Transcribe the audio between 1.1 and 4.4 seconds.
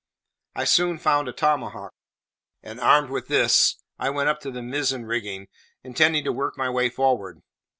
a tomahawk, and, armed with this, I went up